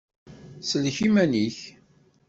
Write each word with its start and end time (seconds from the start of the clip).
Sellek 0.67 0.97
iman-ik! 1.07 1.57